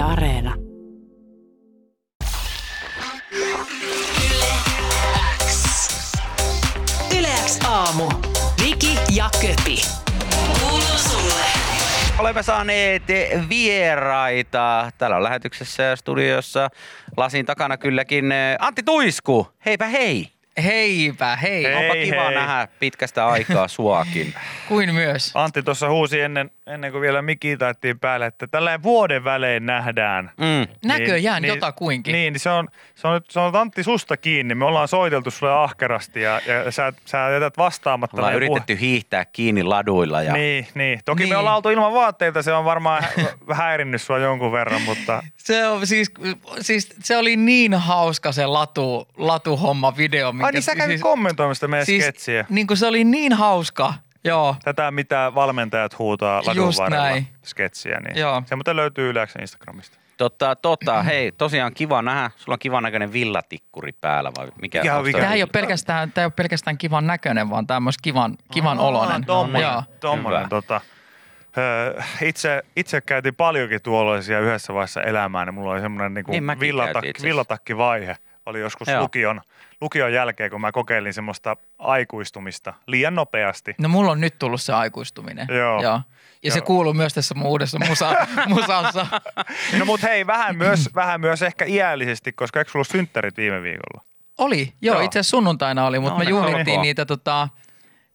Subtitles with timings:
[0.00, 0.54] Yle Areena.
[7.18, 8.10] Yleäks aamu.
[8.64, 9.82] Viki ja Köpi.
[10.60, 11.44] Kuuluu sulle.
[12.18, 13.02] Olemme saaneet
[13.48, 14.92] vieraita.
[14.98, 16.68] Täällä on lähetyksessä ja studiossa
[17.16, 19.48] lasin takana kylläkin eh, Antti Tuisku.
[19.66, 20.28] Heipä hei.
[20.64, 21.64] Heipä, hei.
[21.64, 21.74] Hei.
[21.74, 22.34] Onpa kiva hei.
[22.34, 24.34] nähdä pitkästä aikaa suakin.
[24.68, 25.30] Kuin myös.
[25.34, 30.30] Antti tuossa huusi ennen, ennen kuin vielä mikki taittiin päälle, että tällä vuoden välein nähdään.
[30.36, 30.72] Mm.
[30.84, 32.12] Näköjään jotakuinkin.
[32.12, 34.54] Niin, niin se, on, se, on, se on Antti susta kiinni.
[34.54, 38.16] Me ollaan soiteltu sulle ahkerasti ja, ja sä, sä jätät vastaamatta.
[38.16, 40.22] Ollaan yritetty hiihtää kiinni laduilla.
[40.22, 40.32] Ja...
[40.32, 41.00] Niin, niin.
[41.04, 41.32] Toki Niin.
[41.32, 45.66] me ollaan oltu ilman vaatteita, se on varmaan hä- häirinnyt sua jonkun verran, mutta Se,
[45.68, 46.12] on, siis,
[46.60, 50.32] siis, se oli niin hauska se latu, latuhomma video.
[50.32, 52.44] Minkä, Ai niin sä kävit siis, kommentoimassa meidän siis, sketsiä.
[52.48, 53.94] niin kuin se oli niin hauska.
[54.24, 57.28] Joo, Tätä, mitä valmentajat huutaa ladun Just varrella näin.
[57.42, 58.00] sketsiä.
[58.00, 58.42] Niin Joo.
[58.46, 59.98] Se muuten löytyy Yleäksen Instagramista.
[60.16, 61.02] Totta, totta.
[61.10, 62.30] Hei, tosiaan kiva nähdä.
[62.36, 64.80] Sulla on kivan näköinen villatikkuri päällä vai mikä?
[64.80, 67.82] Mikä toi- tämä ei ole pelkästään, tämä ei ole pelkästään kivan näköinen, vaan tämä on
[67.82, 69.24] myös kivan, kivan oloinen.
[69.24, 69.82] Tommonen, Joo.
[70.00, 70.48] tommonen Hyvä.
[70.48, 70.80] tota,
[72.22, 76.92] itse, itse käytiin paljonkin tuollaisia yhdessä vaiheessa elämää, niin mulla oli semmoinen niin Niin villatak,
[76.92, 77.28] käytin itse asiassa.
[77.28, 78.16] villatakki-vaihe.
[78.46, 79.02] Oli joskus Joo.
[79.02, 79.40] lukion,
[79.80, 83.74] lukion jälkeen, kun mä kokeilin semmoista aikuistumista liian nopeasti.
[83.78, 85.46] No mulla on nyt tullut se aikuistuminen.
[85.50, 85.82] Joo.
[85.82, 86.00] Joo.
[86.42, 86.66] Ja se Joo.
[86.66, 88.14] kuuluu myös tässä mun uudessa musa,
[88.46, 89.06] musassa.
[89.78, 94.04] No mut hei, vähän myös, vähän myös ehkä iällisesti, koska eikö sulla synttärit viime viikolla?
[94.38, 95.04] Oli, joo, Joo.
[95.04, 97.48] itse asiassa sunnuntaina oli, mutta No, me juhlittiin niitä tota,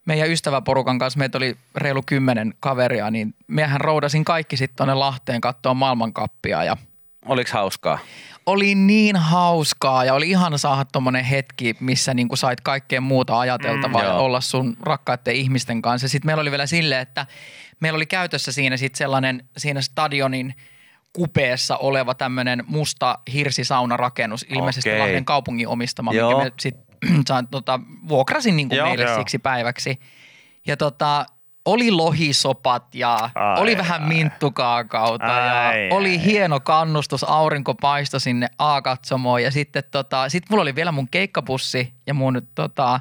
[0.05, 5.41] meidän ystäväporukan kanssa, meitä oli reilu kymmenen kaveria, niin miehän roudasin kaikki sitten tuonne Lahteen
[5.41, 6.77] katsoa maailmankappia ja
[7.25, 7.99] Oliks hauskaa?
[8.45, 14.01] Oli niin hauskaa ja oli ihana saada tommonen hetki, missä niinku sait kaikkea muuta ajateltavaa
[14.01, 16.07] Mm, ja olla sun rakkaiden ihmisten kanssa.
[16.07, 17.25] Sitten meillä oli vielä silleen, että
[17.79, 20.53] meillä oli käytössä siinä sitten sellainen siinä stadionin
[21.13, 24.99] kupeessa oleva tämmöinen musta hirsisaunarakennus, ilmeisesti Okei.
[24.99, 26.29] Lahden kaupungin omistama, Joo.
[26.29, 26.85] mikä me sitten
[27.51, 28.87] tota, vuokrasin niinku Joo.
[28.87, 29.17] meille Joo.
[29.17, 29.99] siksi päiväksi.
[30.67, 31.25] Ja tota,
[31.65, 34.07] oli lohisopat ja Ai, oli vähän ai.
[34.07, 36.23] minttukaakauta ja Ai, oli ai.
[36.25, 41.93] hieno kannustus, aurinko paistoi sinne A-katsomoon ja sitten tota, sit mulla oli vielä mun keikkabussi
[42.07, 42.99] ja mun tota,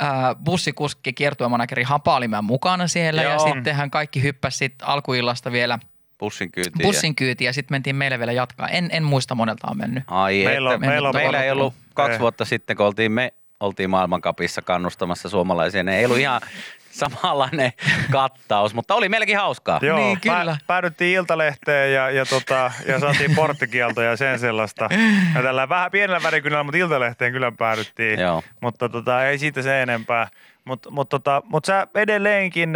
[0.00, 3.52] ää, bussikuski kiertuemanageri Hapaalimäen mukana siellä ja Joo.
[3.52, 5.78] sitten hän kaikki hyppäsi sit alkuillasta vielä
[6.18, 6.82] Bussin kyytiin.
[6.86, 8.68] bussin kyytiin ja sitten mentiin meille vielä jatkaa.
[8.68, 10.04] En, en muista monelta on mennyt.
[10.06, 12.20] Ai Meillä on- meillä on meillä ei ollut kaksi Eh.
[12.20, 15.82] vuotta sitten, kun oltiin me oltiin maailmankapissa kannustamassa suomalaisia.
[15.82, 16.40] Ne ei ollut ihan
[16.92, 17.72] samanlainen
[18.10, 19.78] kattaus, mutta oli meilläkin hauskaa.
[19.82, 20.56] Joo, Niin, kyllä.
[20.66, 24.88] päädyttiin Iltalehteen ja, ja, tota, ja saatiin porttikielto ja sen sellaista.
[25.34, 28.20] Ja tällä vähän pienellä värikynällä, mutta Iltalehteen kyllä päädyttiin.
[28.20, 28.42] Joo.
[28.60, 30.28] Mutta tota, ei siitä se enempää.
[30.64, 32.70] Mutta mut, tota, mut sä edelleenkin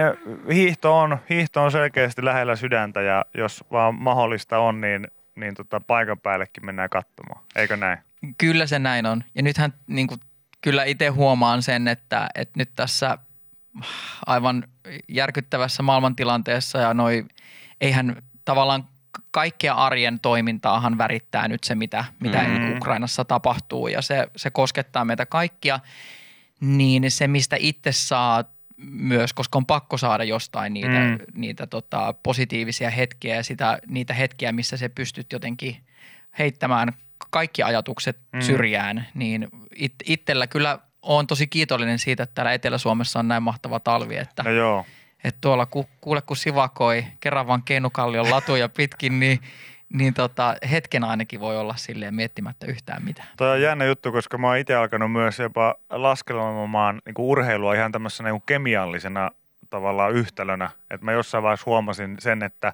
[0.53, 5.81] hiihto on, hiihto on selkeästi lähellä sydäntä ja jos vaan mahdollista on, niin, niin tota,
[5.81, 7.45] paikan päällekin mennään katsomaan.
[7.57, 7.99] Eikö näin?
[8.39, 9.25] Kyllä se näin on.
[9.35, 10.21] Ja nythän niin kuin,
[10.61, 13.19] kyllä itse huomaan sen, että, että nyt tässä
[14.27, 14.65] aivan
[15.09, 17.25] järkyttävässä maailmantilanteessa ja noi,
[17.81, 18.89] eihän tavallaan
[19.31, 22.77] kaikkea arjen toimintaahan värittää nyt se, mitä, mitä Mm.
[22.77, 25.81] Ukrainassa tapahtuu ja se, se koskettaa meitä kaikkia.
[26.61, 28.45] Niin se, mistä itse saa
[28.87, 31.19] myös, koska on pakko saada jostain niitä, Mm.
[31.35, 35.77] niitä tota, positiivisia hetkiä ja sitä, niitä hetkiä, missä se pystyt jotenkin
[36.39, 36.93] heittämään
[37.31, 38.41] kaikki ajatukset mm.
[38.41, 43.81] syrjään, niin it, itsellä kyllä on tosi kiitollinen siitä, että täällä Etelä-Suomessa on näin mahtava
[43.81, 44.87] talvi, että, No joo.
[45.25, 49.41] että tuolla ku, kuule kun sivakoi kerran vaan Keinukallion latuja pitkin, niin,
[49.93, 53.29] niin tota, hetken ainakin voi olla silleen miettimättä yhtään mitään.
[53.37, 57.93] Toi on jännä juttu, koska mä oon itse alkanut myös jopa laskelemaan niin urheilua ihan
[57.93, 59.31] tämmöisenä niin kemiallisena
[59.71, 60.71] tavallaan yhtälönä.
[60.91, 62.73] Että mä jossain vaiheessa huomasin sen, että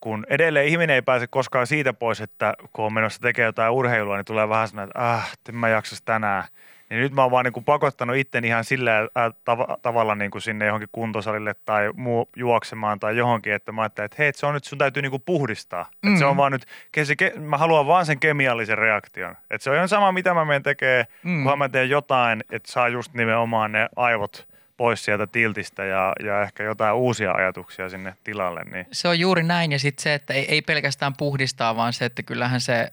[0.00, 4.16] kun edelleen ihminen ei pääse koskaan siitä pois, että kun on menossa tekemään jotain urheilua,
[4.16, 6.44] niin tulee vähän sellainen, että ah, en mä jaksas tänään.
[6.90, 9.06] Niin nyt mä oon vaan niin kuin pakottanut itteni ihan sillä äh,
[9.50, 14.04] tav- tavalla niin kuin sinne johonkin kuntosalille tai muu juoksemaan tai johonkin, että mä ajattelin,
[14.04, 15.90] että hei, et se on nyt, sun täytyy niin kuin puhdistaa.
[16.02, 16.08] Mm.
[16.08, 16.38] Että se on Mm.
[16.38, 16.66] vaan nyt,
[17.04, 19.36] se, ke- mä haluan vaan sen kemiallisen reaktion.
[19.50, 21.42] Että se on ihan sama, mitä mä menen tekemään, mm.
[21.42, 26.42] Kunhan mä teen jotain, että saa just nimenomaan ne aivot pois sieltä tiltistä ja, ja
[26.42, 28.64] ehkä jotain uusia ajatuksia sinne tilalle.
[28.64, 28.86] Niin.
[28.92, 32.22] Se on juuri näin ja sitten se, että ei, ei pelkästään puhdistaa, vaan se, että
[32.22, 32.92] kyllähän se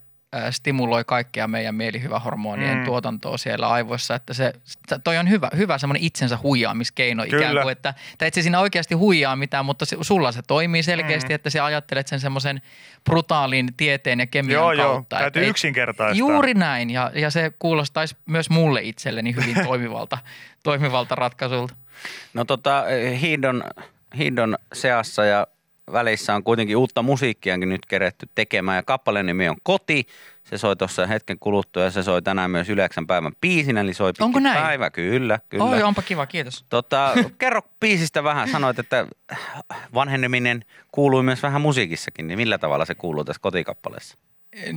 [0.50, 2.86] stimuloi kaikkea meidän mielihyvähormonien Mm.
[2.86, 4.54] tuotantoa siellä aivoissa, että se,
[5.04, 7.38] toi on hyvä, hyvä semmoinen itsensä huijaamiskeino Kyllä.
[7.50, 10.84] ikään kuin, että, että et se siinä oikeasti huijaa mitään, mutta se, sulla se toimii
[10.84, 11.36] selkeästi, Mm.
[11.36, 12.62] että sä ajattelet sen semmoisen
[13.04, 15.16] brutaalin tieteen ja kemian Joo, joo, kautta.
[15.16, 16.18] että täytyy ei- yksinkertaistaa.
[16.20, 20.18] Juuri näin ja, ja se kuulostaisi myös mulle itselleni hyvin toimivalta,
[20.64, 21.76] toimivalta ratkaisulta.
[22.34, 22.84] No tota,
[23.22, 23.64] hiidon,
[24.18, 25.48] hiidon seassa ja
[25.92, 30.06] välissä on kuitenkin uutta musiikkiakin nyt keretty tekemään ja kappaleen nimi on Koti.
[30.52, 34.14] Se soi tuossa hetken kuluttua ja se soi tänään myös yhdeksän päivän biisinä, eli soi
[34.20, 34.64] Onko näin?
[34.64, 34.90] päivä.
[34.90, 35.64] Kyllä, kyllä.
[35.66, 36.66] Oi, onpa kiva, kiitos.
[36.70, 38.50] Tota, kerro biisistä vähän.
[38.50, 39.08] Sanoit, että
[39.94, 44.18] vanheneminen kuuluu myös vähän musiikissakin, niin millä tavalla se kuuluu tässä kotikappaleessa?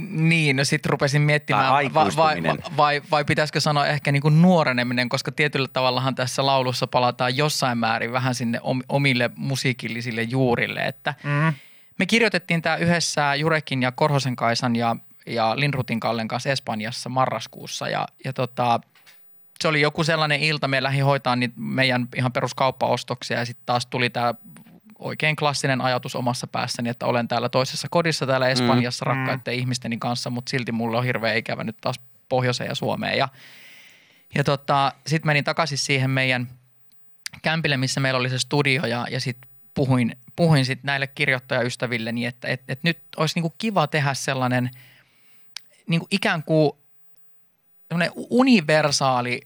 [0.08, 2.36] Niin, no sitten rupesin miettimään, vai, vai,
[2.76, 7.78] vai, vai pitäisikö sanoa ehkä niin kuin nuoreneminen, koska tietyllä tavallahan tässä laulussa palataan jossain
[7.78, 11.52] määrin vähän sinne om- omille musiikillisille juurille, että Mm.
[11.98, 17.88] me kirjoitettiin tämä yhdessä Jurekin ja Korhosen Kaisan ja, ja Linrutin Kallen kanssa Espanjassa marraskuussa
[17.88, 18.80] ja, ja tota,
[19.60, 23.86] se oli joku sellainen ilta, me lähdin hoitaa niitä meidän ihan peruskauppaostoksia ja sitten taas
[23.86, 24.34] tuli tämä
[24.98, 29.08] oikein klassinen ajatus omassa päässäni, että olen täällä toisessa kodissa täällä Espanjassa Mm.
[29.08, 33.18] rakkaiden ihmisteni kanssa, mutta silti mulla on hirveä ikävä nyt taas pohjoiseen ja Suomeen.
[33.18, 33.28] Ja,
[34.34, 36.48] ja tota, sitten menin takaisin siihen meidän
[37.42, 42.48] kämpille, missä meillä oli se studio ja, ja sitten puhuin, puhuin sit näille kirjoittajaystävilleni, että
[42.48, 44.70] et, et nyt olisi niinku kiva tehdä sellainen
[45.88, 46.72] niinku ikään kuin
[47.88, 49.40] semmoinen universaali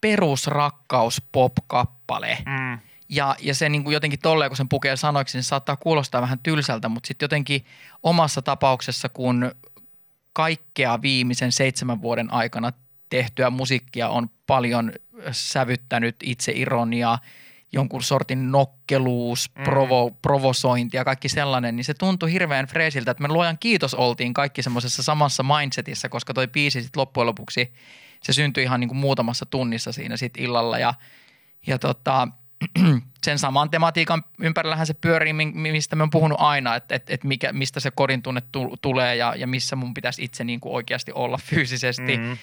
[0.00, 2.38] perusrakkaus pop-kappale.
[2.46, 2.78] Mm.
[3.08, 6.38] Ja, ja se niin kuin jotenkin tolleen, kun sen pukee sanoiksi, niin saattaa kuulostaa vähän
[6.38, 7.64] tylsältä, mutta sitten jotenkin
[8.02, 9.52] omassa tapauksessa, kun
[10.32, 12.72] kaikkea viimeisen seitsemän vuoden aikana
[13.10, 14.92] tehtyä musiikkia on paljon
[15.30, 17.18] sävyttänyt itse ironia,
[17.72, 19.64] jonkun sortin nokkeluus, Mm.
[19.64, 24.34] provo, provosointi ja kaikki sellainen, niin se tuntui hirveän freesiltä, että me luojan kiitos oltiin
[24.34, 27.72] kaikki semmoisessa samassa mindsetissä, koska toi biisi sitten loppujen lopuksi,
[28.22, 30.94] se syntyi ihan niin kuin muutamassa tunnissa siinä sitten illalla ja,
[31.66, 32.28] ja tota,
[33.24, 37.28] sen saman tematiikan ympärillähän se pyörii, mi- mistä me on puhunut aina, että, että, että
[37.28, 40.74] mikä, mistä se kodin tunne tu- tulee ja, ja missä mun pitäisi itse niin kuin
[40.74, 42.16] oikeasti olla fyysisesti.
[42.16, 42.36] Mm.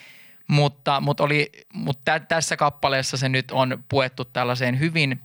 [0.48, 5.20] Mutta, mutta, oli, mutta tä, tässä kappaleessa se nyt on puettu tällaiseen hyvin,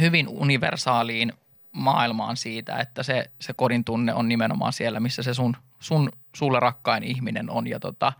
[0.00, 1.32] hyvin universaaliin
[1.72, 6.60] maailmaan siitä, että se, se kodin tunne on nimenomaan siellä, missä se sun, sun sulle
[6.60, 7.66] rakkain ihminen on.
[7.66, 8.12] Ja tota,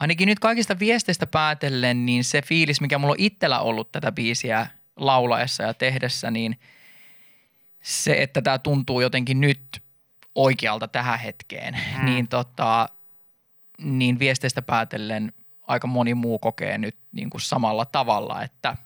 [0.00, 4.66] ainakin nyt kaikista viesteistä päätellen, niin se fiilis, mikä mulla on itsellä ollut tätä biisiä
[4.96, 6.58] laulaessa ja tehdessä, niin
[7.82, 9.82] se, että tämä tuntuu jotenkin nyt
[10.34, 12.04] oikealta tähän hetkeen, mm.
[12.04, 12.88] niin, tota,
[13.80, 15.32] niin viesteistä päätellen
[15.62, 18.76] aika moni muu kokee nyt niin kuin samalla tavalla, että,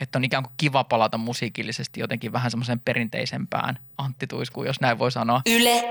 [0.00, 4.98] että on ikään kuin kiva palata musiikillisesti jotenkin vähän semmoiseen perinteisempään Antti Tuiskuun, jos näin
[4.98, 5.42] voi sanoa.
[5.46, 5.84] Yle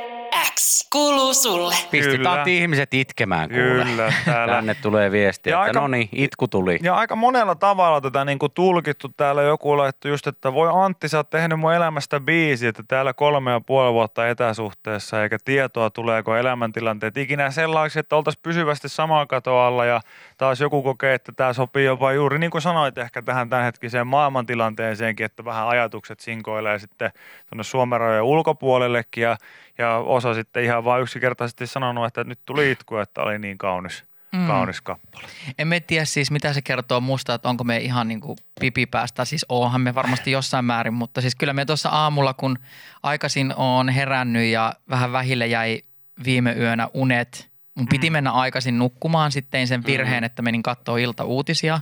[0.91, 1.75] Kuuluu sulle.
[1.91, 2.43] Pisti Kyllä.
[2.45, 3.85] Ihmiset itkemään kuule.
[3.85, 4.53] Kyllä, täällä.
[4.53, 6.79] Tänne tulee viesti, Ja että aika- no niin, itku tuli.
[6.83, 11.09] Ja aika monella tavalla tätä niin kuin tulkittu täällä joku laittu just, että voi Antti,
[11.09, 15.89] sä oot tehnyt mun elämästä biisi, että täällä kolme ja puoli vuotta etäsuhteessa eikä tietoa
[15.89, 20.01] tuleeko elämäntilanteet ikinä sellaiksi, että oltaisiin pysyvästi samaa katoa alla ja
[20.37, 25.25] taas joku kokee, että tämä sopii jopa juuri niin kuin sanoit ehkä tähän tämänhetkiseen maailmantilanteeseenkin,
[25.25, 27.11] että vähän ajatukset sinkoilee sitten
[27.49, 29.37] tuonne Suomen rajojen ulkopuolellekin ja,
[29.77, 34.03] ja osa sitten ihan vaan yksinkertaisesti sanonut, että nyt tuli itku, että oli niin kaunis,
[34.31, 34.47] Mm.
[34.47, 35.27] kaunis kappale.
[35.59, 39.25] En me tiedä siis, mitä se kertoo musta, että onko me ihan niin kuin pipipäästä.
[39.25, 42.59] Siis oohan me varmasti jossain määrin, mutta siis kyllä me tuossa aamulla, kun
[43.03, 45.81] aikaisin on herännyt ja vähän vähille jäi
[46.25, 47.49] viime yönä unet.
[47.75, 48.13] Mun piti Mm.
[48.13, 51.81] mennä aikaisin nukkumaan, sitten tein sen virheen, että menin katsoa iltauutisia.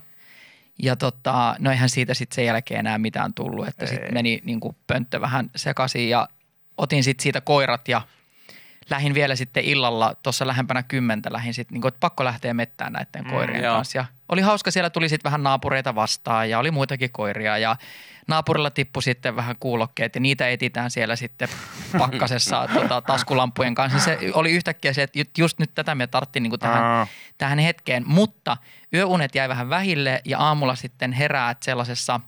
[0.83, 4.59] Ja tota, no eihän siitä sitten sen jälkeen enää mitään tullut, että sitten meni niin
[4.59, 6.27] kuin pönttö vähän sekaisin ja
[6.77, 8.01] otin sitten siitä koirat ja
[8.89, 12.93] lähin vielä sitten illalla, tuossa lähempänä kymmentä lähin sitten, niin kuin, että pakko lähteä mettään
[12.93, 13.75] näiden Mm, koirien joo.
[13.75, 13.97] kanssa.
[13.97, 17.75] Ja oli hauska, siellä tuli sitten vähän naapureita vastaan ja oli muitakin koiria ja
[18.27, 21.49] naapurilla tippui sitten vähän kuulokkeet ja niitä etitään siellä sitten
[21.99, 23.99] pakkasessa tota, taskulampujen kanssa.
[23.99, 28.03] Se oli yhtäkkiä se, että ju- just nyt tätä me tarttiin niin tähän, tähän hetkeen,
[28.07, 28.57] mutta
[28.93, 32.19] yöunet jäi vähän vähille ja aamulla sitten heräät sellaisessa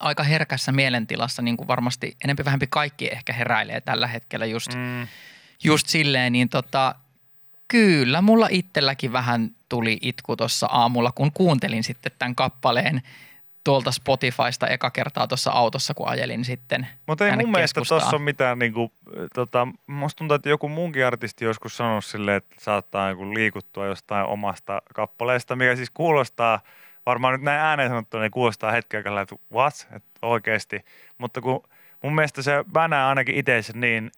[0.00, 5.06] aika herkässä mielentilassa, niin kuin varmasti enempi vähempi kaikki ehkä heräilee tällä hetkellä just, Mm.
[5.64, 6.94] Just silleen, niin tota,
[7.68, 13.02] kyllä mulla itselläkin vähän tuli itku tuossa aamulla, kun kuuntelin sitten tämän kappaleen
[13.64, 18.22] tuolta Spotifysta eka kertaa tuossa autossa, kun ajelin sitten Mutta ei mun mielestä tuossa ole
[18.22, 18.92] mitään, niinku,
[19.34, 24.26] tota, musta tuntuu, että joku muunkin artisti joskus sanonut silleen, että saattaa niinku liikuttua jostain
[24.26, 26.60] omasta kappaleesta, mikä siis kuulostaa,
[27.06, 30.84] varmaan nyt näin ääneen sanottuna, niin kuulostaa hetken aikaa, että what, että oikeasti.
[31.18, 31.62] Mutta kun
[32.02, 34.10] mun mielestä se vänää ainakin itse niin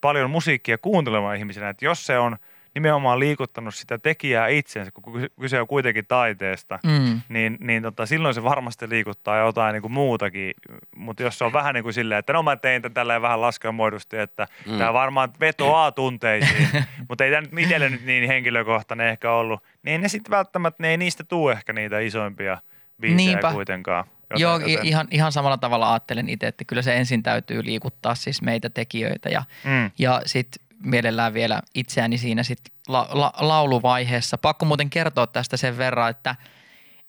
[0.00, 2.36] paljon musiikkia kuuntelemaan ihmisenä, että jos se on
[2.74, 7.20] nimenomaan liikuttanut sitä tekijää itsensä, kun kyse- on kuitenkin taiteesta, Mm.
[7.28, 10.54] niin, niin tota, silloin se varmasti liikuttaa jotain niin kuin muutakin.
[10.96, 13.40] Mutta jos se on vähän niin kuin silleen, että no mä tein tämän tälleen vähän
[13.40, 14.72] laskelmoidusti, että mm.
[14.72, 14.78] Mm.
[14.78, 16.68] tämä varmaan vetoaa tunteisiin,
[17.08, 20.88] mutta ei tämä nyt itselle nyt niin henkilökohtainen ehkä ollut, niin ne sitten välttämättä, ne
[20.90, 22.58] ei niistä tuu ehkä niitä isoimpia
[23.00, 23.52] biisejä Niinpä.
[23.52, 24.04] kuitenkaan.
[24.36, 24.86] Joo, joten...
[24.86, 29.28] ihan, ihan samalla tavalla ajattelen itse, että kyllä se ensin täytyy liikuttaa siis meitä tekijöitä
[29.28, 29.90] ja, mm.
[29.98, 34.38] ja sitten mielellään vielä itseäni siinä sit la, la, lauluvaiheessa.
[34.38, 36.36] Pakko muuten kertoa tästä sen verran, että,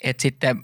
[0.04, 0.64] että sitten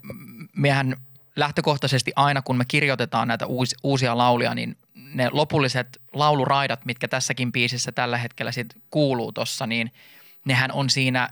[0.56, 0.96] mehän
[1.36, 4.78] lähtökohtaisesti aina kun me kirjoitetaan näitä uusi, uusia laulia, niin
[5.14, 9.92] ne lopulliset lauluraidat, mitkä tässäkin biisissä tällä hetkellä sit kuuluu tuossa, niin
[10.46, 11.30] nehän on siinä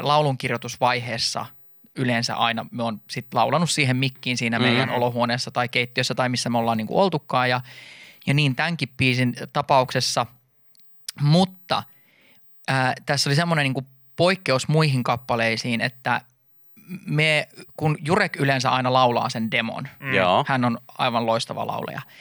[0.00, 1.46] laulunkirjoitusvaiheessa
[1.96, 2.66] yleensä aina.
[2.70, 4.64] Me on sitten laulanut siihen mikkiin siinä mm.
[4.64, 7.60] meidän olohuoneessa tai keittiössä tai missä me ollaan niinku oltukaan ja,
[8.26, 10.26] ja niin tämänkin biisin tapauksessa.
[11.20, 11.82] Mutta
[12.68, 16.20] ää, tässä oli semmoinen niinku poikkeus muihin kappaleisiin, että
[17.06, 20.08] me, kun Jurek yleensä aina laulaa sen demon, mm.
[20.46, 22.02] hän on aivan loistava laulaja–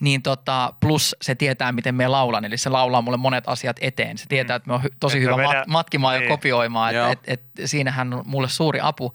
[0.00, 2.44] niin tota, plus se tietää, miten me laulan.
[2.44, 4.18] Eli se laulaa mulle monet asiat eteen.
[4.18, 4.56] Se tietää, mm.
[4.56, 5.62] että me on tosi että hyvä meidän...
[5.62, 6.24] mat- matkimaan niin.
[6.24, 6.94] ja kopioimaan.
[6.94, 9.12] Että et, et, siinähän on mulle suuri apu.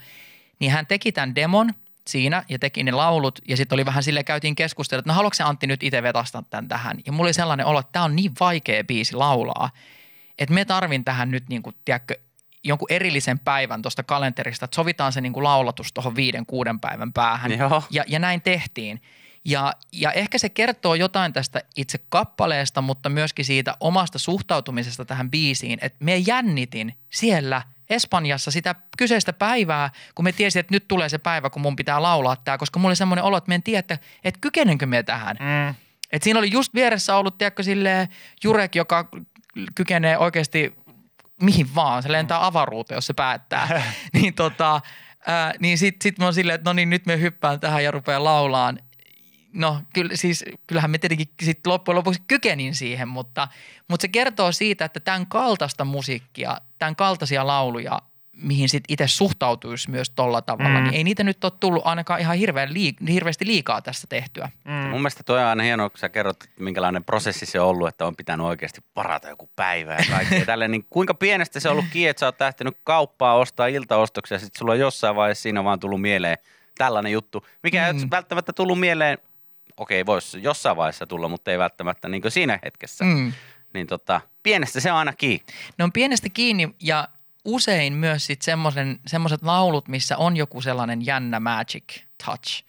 [0.60, 1.74] Niin hän teki tämän demon
[2.08, 3.40] siinä ja teki ne laulut.
[3.48, 6.44] Ja sitten oli vähän sille käytiin keskustelua, että no haluatko se Antti nyt itse vetastaa
[6.50, 6.98] tämän tähän.
[7.06, 9.70] Ja mulla oli sellainen olo, että tämä on niin vaikea biisi laulaa,
[10.40, 12.16] että me tarvin tähän nyt niin kuin, tiedätkö,
[12.64, 17.14] jonkun erillisen päivän tuosta kalenterista, että sovitaan se niin kuin laulatus tuohon viiden, kuuden päivän
[17.14, 17.52] päähän.
[17.92, 19.02] Ja, ja näin tehtiin.
[19.46, 25.32] Ja, ja ehkä se kertoo jotain tästä itse kappaleesta, mutta myöskin siitä omasta suhtautumisesta tähän
[25.32, 31.10] biisiin, että me jännitin siellä Espanjassa sitä kyseistä päivää, kun me tiesin, että nyt tulee
[31.10, 33.64] se päivä, kun mun pitää laulaa tämä, koska mulla oli semmoinen olo, että me en
[33.64, 35.38] tiedä, että, että kykenenkö me tähän.
[35.40, 35.76] Mm.
[36.12, 38.08] Et siinä oli just vieressä ollut, tiedätkö, silleen
[38.44, 39.10] Jurek, joka
[39.76, 40.76] kykenee oikeasti
[41.42, 42.04] mihin vaan.
[42.04, 43.84] Se lentää avaruuteen, jos se päättää.
[44.14, 44.82] niin tota,
[45.28, 47.92] ää, niin sitten sit mä oon silleen, että no niin, nyt me hyppään tähän ja
[47.92, 48.80] rupean laulaan
[49.54, 53.48] no kyllä, siis, kyllähän me tietenkin sit loppujen lopuksi kykenin siihen, mutta,
[53.88, 58.02] mutta se kertoo siitä, että tämän kaltaista musiikkia, tämän kaltaisia lauluja,
[58.42, 60.84] mihin sit itse suhtautuisi myös tolla tavalla, mm.
[60.84, 64.50] niin ei niitä nyt ole tullut ainakaan ihan hirveän liik- hirveästi liikaa tässä tehtyä.
[64.66, 64.72] Mm.
[64.72, 68.06] Mun mielestä toi on aina hienoa, kun sä kerrot, minkälainen prosessi se on ollut, että
[68.06, 71.92] on pitänyt oikeasti parata joku päivä ja kaikkea tälle, niin kuinka pienestä se on ollut
[71.92, 75.64] kiinni, että sä oot lähtenyt kauppaa ostaa iltaostoksia ja sitten sulla on jossain vaiheessa siinä
[75.64, 76.38] vaan tullut mieleen
[76.78, 78.00] tällainen juttu, mikä mm.
[78.00, 79.18] ei välttämättä tullut mieleen
[79.78, 83.04] okei, voisi jossain vaiheessa tulla, mutta ei välttämättä niin siinä hetkessä.
[83.04, 83.34] Mm.
[83.74, 85.46] Niin tota, pienestä se on aina kiinni.
[85.78, 87.08] Ne on pienestä kiinni ja
[87.46, 88.42] usein myös sit
[89.06, 92.64] semmoiset laulut, missä on joku sellainen jännä magic touch,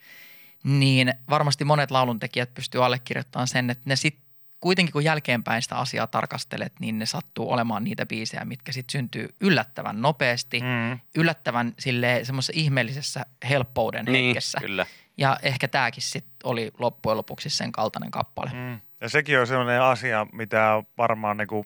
[0.63, 4.23] niin varmasti monet lauluntekijät pystyy allekirjoittamaan sen, että ne sitten
[4.59, 9.29] kuitenkin kun jälkeenpäin sitä asiaa tarkastelet, niin ne sattuu olemaan niitä biisejä, mitkä sitten syntyy
[9.39, 10.99] yllättävän nopeasti, mm.
[11.15, 14.59] yllättävän sille semmoisessa ihmeellisessä helppouden niin, hetkessä.
[14.61, 14.85] Kyllä.
[15.17, 18.51] Ja ehkä tämäkin sitten oli loppujen lopuksi sen kaltainen kappale.
[18.53, 18.79] Mm.
[19.01, 21.65] Ja sekin on sellainen asia, mitä varmaan niinku,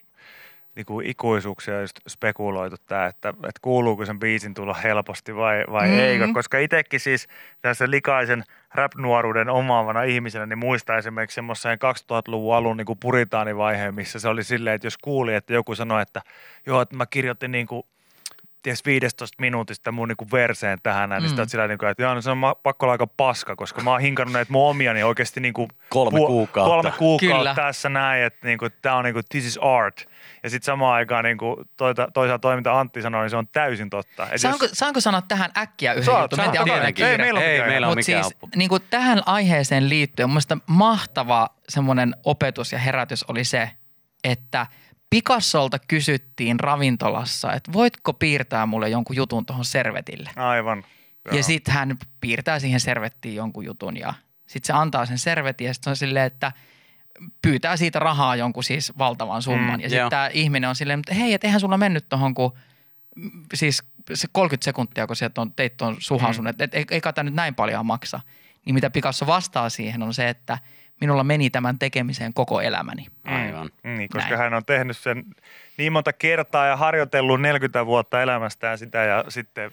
[0.76, 6.00] niinku ikuisuuksia just spekuloitu tämä, että, että kuuluuko sen biisin tulla helposti vai, vai mm-hmm.
[6.00, 6.28] eikö.
[6.34, 7.28] Koska itsekin siis
[7.62, 11.78] tässä likaisen rap-nuoruuden omaavana ihmisenä, niin muistaa esimerkiksi semmoisen
[12.12, 16.22] 2000-luvun alun niin puritaanivaiheen, missä se oli silleen, että jos kuuli, että joku sanoi, että
[16.66, 17.84] joo, että mä kirjoitin niin kuin
[18.68, 21.36] ties 15 minuutista mun niinku verseen tähän näin, mm.
[21.36, 24.02] niin sillä niinku, että joo, no se on pakko olla aika paska, koska mä oon
[24.02, 26.70] hinkannut näitä mun omia, niin oikeasti niinku kolme kuukautta.
[26.70, 27.56] Kolme kuukautta Kyllä.
[27.56, 30.06] tässä näin, että niinku, tää on niinku, this is art.
[30.44, 34.28] Ja sitten samaan aikaan niinku, toita, toisaalta toiminta Antti sanoi, niin se on täysin totta.
[34.32, 34.72] Et saanko, jos...
[34.74, 36.46] saanko sanoa tähän äkkiä yhden Saat, jutun?
[36.46, 36.56] Saat,
[37.00, 41.50] ei, meillä on, ei, meillä on Mut siis, niin kuin tähän aiheeseen liittyen, mun mahtava
[41.70, 43.72] semmoinen opetus ja herätys oli se,
[44.24, 44.68] että–
[45.10, 50.30] Picassolta kysyttiin ravintolassa, että voitko piirtää mulle jonkun jutun tuohon servetille.
[50.36, 50.84] Aivan.
[51.26, 51.38] Joo.
[51.38, 54.14] Ja sitten hän piirtää siihen servettiin jonkun jutun ja
[54.48, 56.52] sitten se antaa sen servetin ja sitten on silleen, että
[57.42, 59.80] pyytää siitä rahaa jonkun siis valtavan summan.
[59.80, 62.52] Mm, ja sitten tämä ihminen on silleen, että hei, että eihän sulla mennyt tuohon, kun
[63.54, 63.84] siis
[64.14, 66.50] se 30 sekuntia, kun sieltä on, teit tuon suhasun, mm.
[66.50, 68.20] että et, ei, ei kai nyt näin paljon maksa.
[68.66, 70.58] Niin mitä Picasso vastaa siihen on se, että–
[71.02, 73.06] minulla meni tämän tekemiseen koko elämäni.
[73.28, 73.70] Aivan.
[73.84, 74.42] Mm, niin, koska Näin.
[74.42, 75.24] hän on tehnyt sen
[75.78, 79.72] niin monta kertaa ja harjoitellut 40 vuotta elämästään sitä ja sitten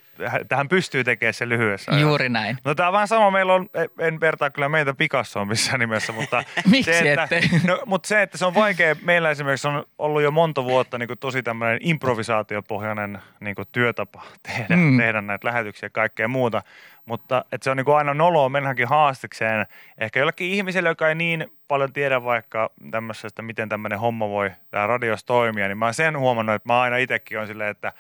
[0.49, 2.09] tähän pystyy tekemään se lyhyessä ajassa.
[2.09, 2.59] Juuri näin.
[2.65, 3.69] No tämä on vähän sama, meillä on,
[3.99, 7.29] en vertaa kyllä meitä Picassoon missään nimessä, mutta, Miksi se, että,
[7.69, 11.07] no, mutta se, että se on vaikea, meillä esimerkiksi on ollut jo monta vuotta niin
[11.07, 14.99] kuin tosi tämmöinen improvisaatiopohjainen niin kuin työtapa tehdä, mm.
[14.99, 16.63] tehdä näitä lähetyksiä ja kaikkea muuta.
[17.07, 19.67] Mutta että se on niin kuin aina noloa mennäkin haastikseen.
[19.99, 24.87] Ehkä jollekin ihmiselle, joka ei niin paljon tiedä vaikka tämmöisestä, miten tämmöinen homma voi täällä
[24.87, 27.93] radios toimia, niin mä oon sen huomannut, että mä aina itsekin on silleen, että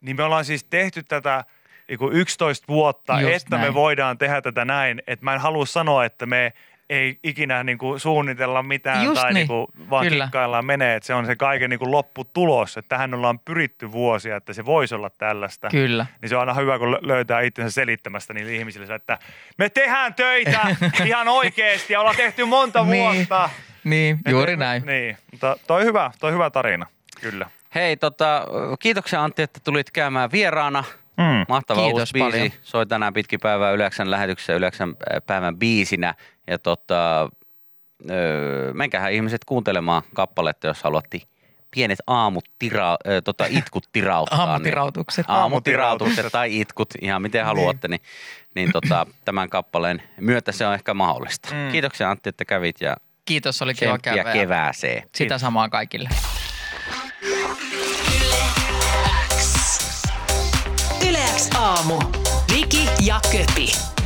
[0.00, 1.44] niin me ollaan siis tehty tätä
[1.88, 3.68] niin 11 vuotta, Just että näin.
[3.68, 5.02] me voidaan tehdä tätä näin.
[5.06, 6.52] Että mä en halua sanoa, että me
[6.90, 9.34] ei ikinä niin kuin suunnitella mitään Just tai niin.
[9.34, 10.24] niin kuin vaan Kyllä.
[10.24, 14.36] kikkaillaan menee, että se on se kaiken niin kuin lopputulos, että tähän ollaan pyritty vuosia,
[14.36, 15.68] että se voisi olla tällaista.
[15.70, 16.06] Kyllä.
[16.22, 19.18] Niin se on aina hyvä, kun lö- löytää itsensä selittämästä niille ihmisille, että
[19.58, 20.76] me tehdään töitä
[21.06, 23.16] ihan oikeasti ja ollaan tehty monta Niin.
[23.16, 23.50] vuotta.
[23.84, 24.82] Niin, juuri Et- näin.
[24.86, 26.86] Niin, mutta toi hyvä, toi hyvä tarina,
[27.20, 27.50] kyllä.
[27.74, 28.46] Hei, tota,
[28.80, 30.84] kiitoksia Antti, että tulit käymään vieraana.
[31.18, 31.44] Mm.
[31.48, 32.30] Mahtava Kiitos uusi biisi.
[32.30, 32.50] paljon.
[32.62, 36.14] Soi tänään pitkin päivää Yleksän lähetyksessä Yleksän äh, päivän biisinä.
[36.46, 37.28] Ja tota,
[38.10, 41.18] öö, menkähän ihmiset kuuntelemaan kappaletta, jos haluatte
[41.70, 44.38] pienet aamut tira, ö, tota, itkut tirauttaa.
[44.44, 45.28] Aamutirautukset.
[45.28, 48.00] Niin, aamutirautukset tai itkut, ihan miten haluatte, niin,
[48.54, 51.54] niin tota, tämän kappaleen myötä se on ehkä mahdollista.
[51.54, 51.72] Mm.
[51.72, 54.22] Kiitoksia Antti, että kävit ja Kiitos, oli kiva käydä.
[54.22, 55.02] ja kevääseen.
[55.14, 56.08] Sitä samaa kaikille.
[61.78, 62.02] Aamu.
[62.52, 63.97] Viki ja Köpi.